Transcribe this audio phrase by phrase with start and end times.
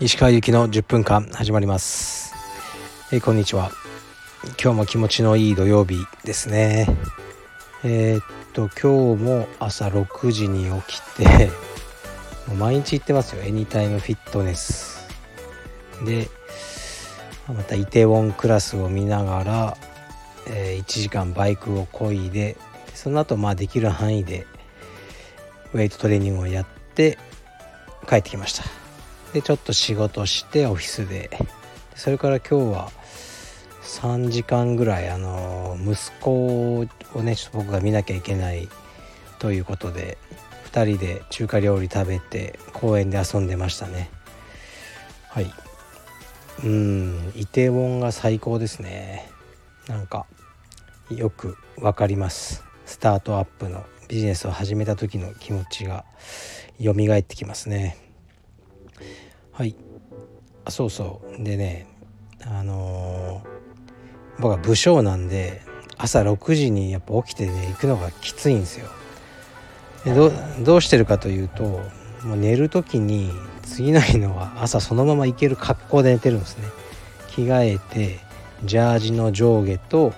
[0.00, 2.32] 石川行きの10分間始まります、
[3.12, 3.70] えー、こんにちは。
[4.62, 6.86] 今日も気持ちのいい土曜日ですね。
[7.84, 8.22] えー、っ
[8.54, 11.50] と今日も朝6時に起きて
[12.48, 13.42] もう毎日行ってますよ。
[13.42, 15.06] エニタイムフィットネス。
[16.06, 16.30] で
[17.46, 19.76] またイテウォンクラスを見ながら、
[20.46, 22.56] えー、1時間バイクをこいで
[23.00, 24.46] その後まあできる範囲で
[25.72, 27.16] ウェイトトレーニングをやって
[28.06, 28.64] 帰ってきました。
[29.32, 31.30] でちょっと仕事してオフィスで。
[31.94, 32.90] それから今日は
[33.82, 36.86] 3時間ぐらいあの息子を
[37.22, 38.68] ねちょっと僕が見なきゃいけない
[39.38, 40.18] ということで
[40.70, 44.10] 2人で中華料理食べて公園で遊んでましたね。
[45.30, 45.50] はい。
[46.64, 49.30] うんイテウォンが最高ですね。
[49.88, 50.26] なんか
[51.08, 52.69] よくわかります。
[52.90, 56.04] スタートアップのビジネスを始めた時の気持ちが
[56.82, 57.96] 蘇ってきますね。
[59.52, 59.76] はい。
[60.64, 61.44] あそうそう。
[61.44, 61.86] でね
[62.44, 65.62] あのー、僕は武将なんで
[65.98, 68.88] 朝6時にやっぱ起きてね行くのがきついんですよ。
[70.04, 70.12] で
[70.64, 71.62] どうしてるかというと
[72.24, 73.30] もう寝る時に
[73.62, 76.64] 次の日のは朝そのまま行ける格好で寝てるんですね。
[77.28, 78.18] 着替えて
[78.64, 80.12] ジャージの上下と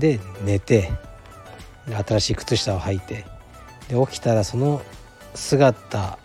[0.00, 0.90] で寝て
[1.86, 3.24] 新しい靴下を履いて
[3.88, 4.82] で起きたらその
[5.34, 6.18] 姿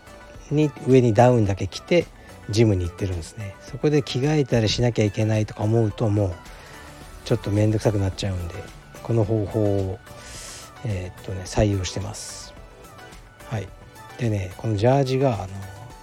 [0.51, 2.05] に上にダウンだけ着て
[2.49, 3.55] ジムに行ってるんですね。
[3.61, 6.35] そこで着替えたりしなきゃいけないとか思うともう
[7.25, 8.55] ちょっと面倒くさくなっちゃうんで
[9.03, 9.99] この方法を
[10.85, 12.53] えー、っとね採用してます。
[13.49, 13.67] はい。
[14.17, 15.47] でねこのジャージがあの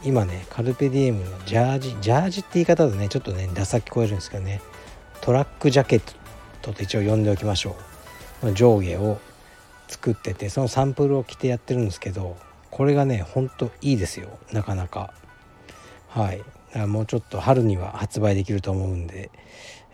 [0.02, 4.60] 今ねカルペディエムのジャージジャージって言い方だねちょっとねダサ聞こえるんですけどね
[5.22, 6.02] トラックジャケッ
[6.60, 7.76] トと一応呼んでおきましょ
[8.42, 8.52] う。
[8.52, 9.18] 上下を
[9.88, 12.36] 作っててそのサンプルを着てやってるんですけど
[12.70, 14.38] これがねほんといいですよ。
[14.52, 15.12] なかなか。
[16.08, 16.42] はい。
[16.88, 19.30] もうちょっと春には発売できると思うんで、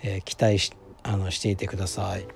[0.02, 0.72] えー、期待し
[1.02, 2.26] あのしていてください。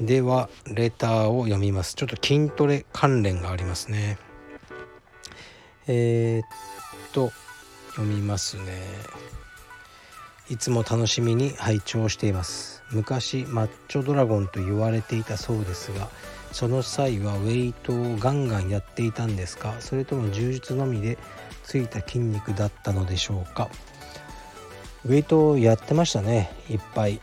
[0.00, 1.94] ではレターを読みます。
[1.94, 4.18] ちょっと筋トレ関連がありますね。
[5.86, 7.30] えー、っと
[7.90, 8.62] 読みますね。
[10.50, 12.82] いつも楽しみに拝聴しています。
[12.90, 16.08] 昔マッチョドラゴンと言われていたそうですが
[16.52, 19.74] その際はウェイトをガンガンやっていたんですか？
[19.80, 21.18] それとも柔術のみで
[21.62, 23.68] ついた筋肉だったのでしょうか？
[25.04, 27.20] ウェイトをやってましたねいっぱい。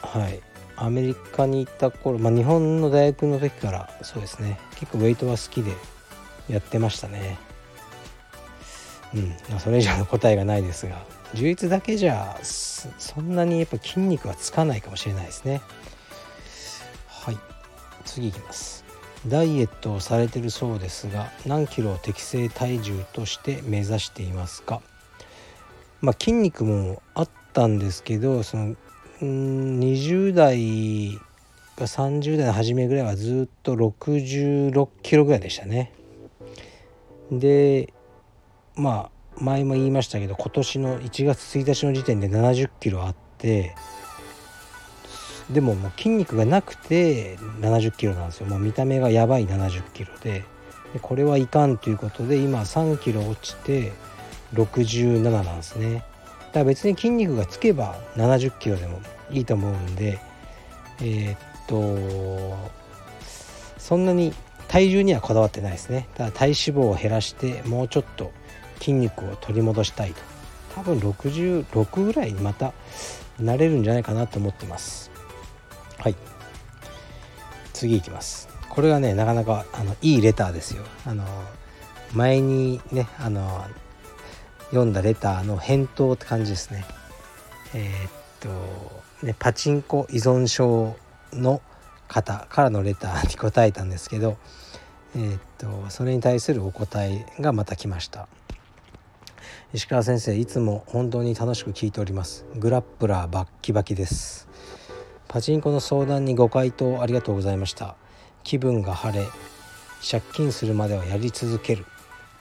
[0.00, 0.40] はい。
[0.76, 4.60] アメリカに行った頃、まあ、日本の大学の時からそうですね。
[4.76, 5.72] 結構ウェイトは好きで
[6.48, 7.36] やってましたね。
[9.12, 11.04] うん、まあ、それ以上の答えがないですが。
[11.34, 15.62] 充実だけじゃそんなにやっぱ筋肉はつかないかもしれないですね。
[17.08, 17.38] はい。
[18.08, 18.84] 次いきます。
[19.26, 24.80] ダイエットをされてるそうですが何キロを適正体重として目指していますか？
[26.00, 28.76] まあ筋肉もあったんですけどその
[29.20, 31.18] 20代
[31.76, 35.92] か30代の初めぐらいはずっと66キロぐらいでしたね。
[37.32, 37.92] で
[38.76, 43.74] まあ前も言いましたけど今年の1月1日の時点で70キロあって
[45.50, 48.46] でももう筋肉がなくて70キロなんですよ。
[48.46, 50.44] もう見た目がやばい70キロで。
[50.92, 53.92] でこれはいかんということで今3キロ落ちて
[54.54, 56.04] 67なんですね。
[56.48, 59.00] だから別に筋肉がつけば70キロでも
[59.30, 60.18] いいと思うんで
[61.00, 62.56] えー、っと
[63.78, 64.32] そんなに
[64.66, 66.08] 体重にはこだわってないですね。
[66.14, 68.32] ただ体脂肪を減らしてもうちょっと
[68.78, 70.20] 筋肉を取り戻したいと。
[70.74, 72.72] 多分66ぐらいにまた
[73.40, 75.10] なれるんじゃないかなと思ってます。
[75.98, 76.16] はい。
[77.72, 78.48] 次いきます。
[78.68, 80.84] これがねなかなかあのいいレターですよ。
[81.04, 81.24] あの
[82.12, 83.64] 前にねあの
[84.66, 86.84] 読んだレターの返答って感じですね。
[87.74, 88.12] えー、っ
[89.20, 90.96] とねパチンコ依存症
[91.32, 91.60] の
[92.06, 94.38] 方からのレターに答えたんですけど
[95.14, 98.28] えー、っとそれに対するお答えがまた来ました。
[99.74, 102.46] 石川先生いつも本当に楽しく聞いております。
[102.54, 104.48] グラップラーバッキバキです。
[105.28, 107.96] パチンコの相談にご回答ありがとうございました。
[108.44, 109.26] 気分が晴れ
[110.10, 111.84] 借金するまではやり続ける。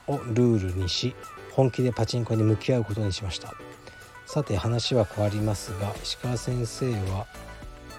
[0.07, 1.13] をルールにし
[1.51, 3.53] 本気でパチンコに向き合うことにしました。
[4.25, 7.27] さて話は変わりますが石川先生は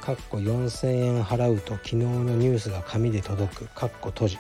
[0.01, 4.39] かっこ4000円払うと昨日のニュースが紙で届くかっこ閉じ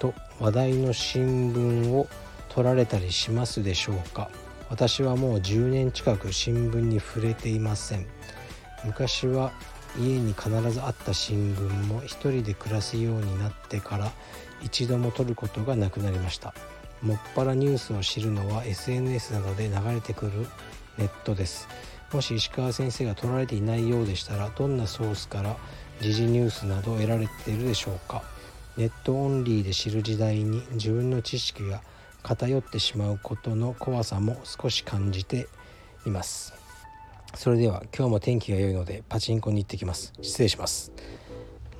[0.00, 2.08] と話題の新聞を
[2.48, 4.30] 取られたりしますでしょうか。
[4.68, 8.06] 私はもう10年近く新聞に触れていません。
[8.84, 9.52] 昔は
[9.98, 14.12] 家に必ずあった新聞も一人で暮らすようになってから
[14.62, 16.54] 一度も取ることがなくなりました。
[17.02, 20.46] もっぱらニュースを知るのは SNS などで流れてくる
[20.98, 21.68] ネットです。
[22.12, 25.56] もし石川先生が取られていないようでしたらどんなソースから
[26.00, 28.22] 時事ニュースなどを得られているでしょうか。
[28.76, 31.80] ネットオンリーで知る時代に自分の知識が
[32.22, 35.48] 偏ってしまうことの怖さも少し感じて
[36.06, 36.65] います。
[37.36, 40.14] それでは今日も天気が良いのでパチンコに行ってきます。
[40.22, 40.90] 失礼します。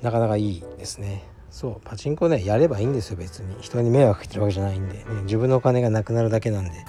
[0.03, 1.23] なかなかいいですね。
[1.49, 3.55] そうパチンコねやればいいんですよ別に。
[3.59, 6.85] 人に迷惑かけてるわけじゃないんで、ね、自分のお金がなくなるだけなんで、ね、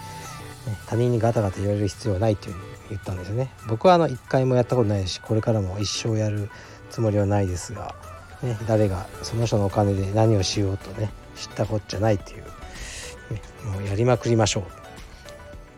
[0.87, 3.51] 他人にガタガタ言われる必要はないっていうふうに言ったんですよね。
[3.69, 6.51] 僕はあの一回もやったことないしこれからも一生やる
[6.91, 7.95] つもりはないですが、
[8.43, 14.88] ね、誰がその人のお金で何をしようとね知ったこっちゃないっていう、ね、もうやりまくりましょう。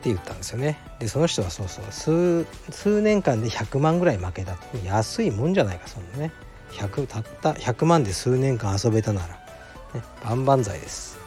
[0.05, 0.79] 言ったんですよね。
[0.99, 4.55] でその人はそうそう数数年間で100万ぐらい負けた。
[4.55, 6.33] と安いもんじゃないかそんなね。
[6.73, 9.35] 100たった100万で数年間遊べたなら、
[9.95, 11.19] ね、万々歳です。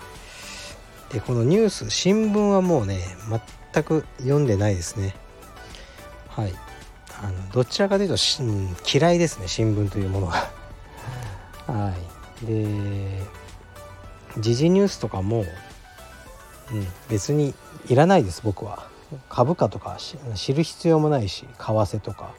[1.12, 3.00] でこのニュース新聞はもうね
[3.74, 5.16] 全く読んでないですね。
[6.30, 6.54] はい。
[7.22, 10.50] あのどちらかというと、うん、嫌いですね新聞というものが
[11.68, 11.94] は
[12.42, 12.46] い。
[12.46, 13.22] で
[14.40, 15.46] 時事ニュースとかも、
[16.72, 17.54] うん、別に
[17.88, 18.88] いらないです僕は
[19.30, 19.98] 株価とか
[20.36, 22.34] 知る必要もないし為替とか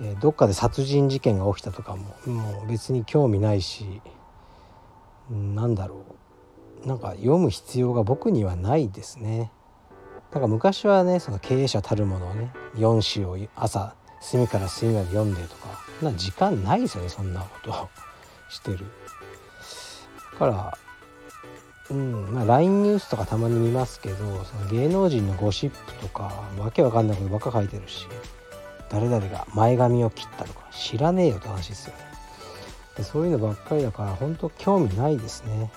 [0.00, 4.02] でどっかで殺人事件が起きたとかももう別に興味ないし
[5.30, 6.04] なんだろ
[6.84, 9.52] うなんか読む必要が僕にはないですね。
[10.32, 15.68] なんか昔はねその経営者たるものをね4紙を朝隅から隅まで読んでとか
[16.02, 17.88] な時間ないですよねそんなこと
[18.48, 18.86] してる。
[20.32, 20.78] だから
[21.90, 28.06] うんまあ、LINE ニュースとかたまに見ますけどその芸能人のゴシップとかわけわかんないことばっか書いてるし
[28.88, 32.04] 誰々が前髪を切ったとか知らねえよって話ですよね。
[32.96, 35.70] でそういうのばっかりだから本当興味ないですね。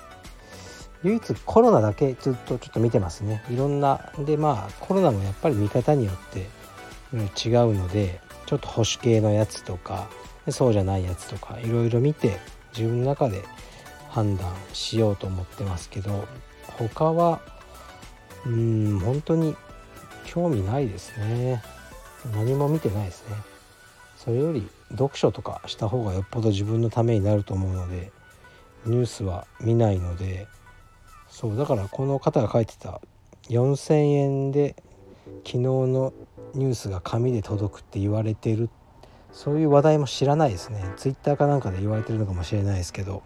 [1.04, 3.44] 唯一コロナだけずっとちょっと見てますね。
[3.50, 6.48] いろんなでまあコロナもやっぱり見方によって
[7.48, 10.10] 違うのでちょっと保守系のやつとか
[10.50, 12.39] そうじゃないやつとかいろいろ見て
[12.75, 13.44] 自分の中で
[14.13, 16.27] 判断しようと思ってますけど
[16.77, 17.42] 他は
[18.45, 19.56] うん本当に
[20.25, 21.63] 興味ないですね。
[22.33, 23.36] 何も見てないですね。
[24.15, 28.12] それより読書とかした方がよっぽど自分のためになると思うので
[28.86, 30.48] ニュースは見ないので
[31.27, 33.01] そうだからこの方が書いてた
[33.50, 34.75] 4,000円で
[35.45, 36.13] 昨日の
[36.54, 38.69] ニュースが紙で届くって言われてる
[39.31, 40.83] そういう話題も知らないですね。
[40.95, 43.24] ツイッターかなんかで言われてるのかもしれないですけど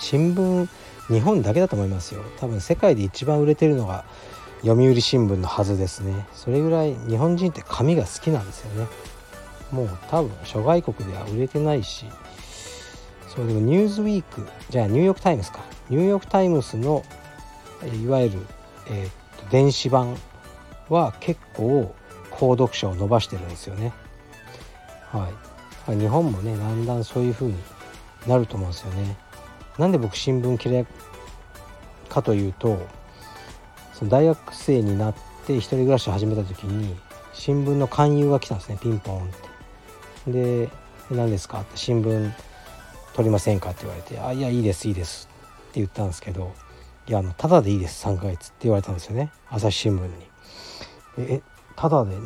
[0.00, 0.68] 新聞
[1.08, 2.22] 日本だけだと思いますよ。
[2.38, 4.04] 多分世界で一番売れてるのが
[4.62, 6.26] 読売新聞のはずですね。
[6.32, 8.88] それぐらい日本人って紙が好きなんですよね。
[9.70, 12.06] もう多分諸外国では売れてないし。
[13.28, 17.04] そうでもニューズウィークじゃあニューヨーク・タイムズかニューヨーク・タイムズの
[18.02, 18.38] いわゆる、
[18.88, 20.16] えー、と電子版
[20.88, 21.94] は結構
[22.32, 23.92] 購読者を伸ばしてるんですよね。
[25.12, 25.28] は
[25.88, 25.96] い。
[25.96, 27.54] 日本もねだんだんそういう風に
[28.26, 29.16] なると思うんですよね。
[29.80, 30.86] なんで僕新聞嫌い
[32.10, 32.78] かというと
[33.94, 35.14] その大学生になっ
[35.46, 36.94] て一人暮らしを始めた時に
[37.32, 39.26] 新聞の勧誘が来たんですねピンポンっ
[40.26, 40.32] て
[40.66, 40.68] で
[41.10, 42.32] 「何ですか?」って「新聞
[43.14, 45.28] 取りませんか?」って言われて「あいやいいですいいです」
[45.70, 46.52] って言ったんですけど
[47.08, 50.10] 「いやあのただでいいです3ヶ月」って言われたんですよね朝日新聞に。
[51.16, 51.40] え
[51.76, 52.16] ただで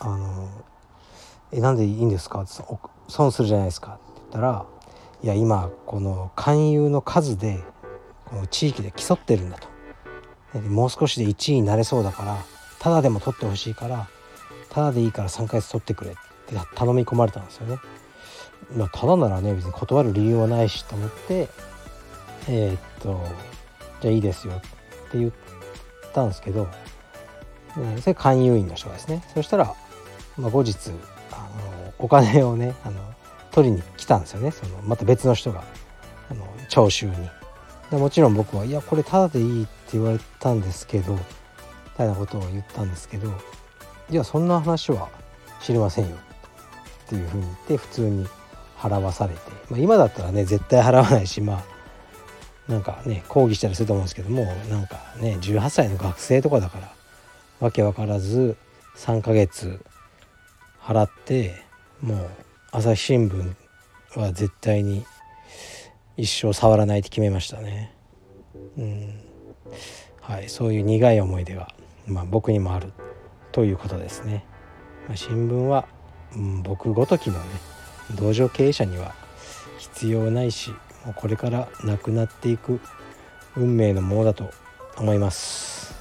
[0.00, 0.48] あの
[1.52, 2.52] えなんでいいんですか?」って
[3.06, 4.64] 損するじゃないですか」って言ったら
[5.22, 7.62] 「いや今この勧誘の数で
[8.24, 9.68] この地域で競ってるんだ」と。
[10.68, 12.36] もう少しで1位になれそうだから
[12.80, 14.08] ただでも取ってほしいから
[14.68, 16.14] ただでいいから3ヶ月取ってくれっ
[16.46, 17.78] て頼み込まれたんですよね。
[18.76, 21.48] まあ、ただならね別に断る理由はないしと思って
[22.48, 23.24] えー、っと
[24.00, 24.60] じゃあいいですよっ
[25.10, 25.32] て言っ
[26.12, 26.64] たんですけど、
[27.76, 29.74] ね、それ勧誘員の人がですねそしたら、
[30.36, 30.90] まあ、後日
[31.32, 33.00] あのお金をねあの
[33.50, 34.50] 取りに来たんですよね。
[34.50, 35.64] そのまた別の人が。
[36.30, 37.14] あの徴収に。
[37.90, 41.20] でもちろん僕は「いやこれただでいい」って言われたんですけどみ
[41.96, 43.32] たいなことを言ったんですけど
[44.08, 45.08] 「いやそんな話は
[45.60, 46.14] 知りませんよ」
[47.06, 48.28] っていうふうに言って普通に
[48.78, 51.64] 払わされて、まあ、今だったらね絶対払わないしま
[52.68, 56.92] あなんかね抗議したりすると思うんですけどもなんかね18歳の学生とかだから
[57.58, 58.56] わけわからず
[58.96, 59.84] 3ヶ月
[60.80, 61.64] 払って
[62.00, 62.30] もう
[62.72, 63.54] 朝日新聞
[64.16, 65.04] は絶対に
[66.16, 67.92] 一生触らないって決めましたね。
[68.78, 69.20] うん
[70.20, 71.74] はい、そういう苦い思い出が、
[72.06, 72.92] まあ、僕にもある
[73.52, 74.44] ということですね。
[75.08, 75.86] まあ、新聞は
[76.34, 77.44] うん、僕ごときのね
[78.14, 79.14] 道場経営者には
[79.78, 80.70] 必要ないし
[81.04, 82.80] もうこれからなくなっていく
[83.56, 84.50] 運命のものだと
[84.96, 85.94] 思います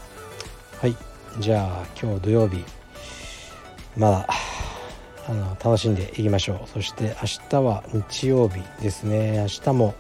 [0.79, 0.95] はい
[1.39, 2.63] じゃあ今日土曜日
[3.97, 4.27] まだ
[5.29, 6.67] あの楽しんでいきましょう。
[6.67, 9.37] そして明日は日曜日ですね。
[9.37, 9.93] 明日も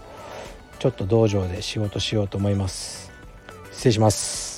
[0.79, 3.11] ちょっと道場で仕事しようと思います。
[3.71, 4.48] 失礼します。